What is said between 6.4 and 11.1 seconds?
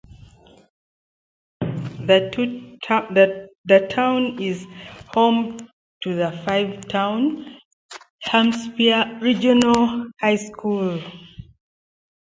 five-town Hampshire Regional High School.